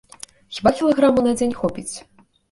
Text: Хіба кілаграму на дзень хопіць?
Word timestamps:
Хіба 0.59 0.71
кілаграму 0.79 1.25
на 1.27 1.33
дзень 1.39 1.53
хопіць? 1.59 1.93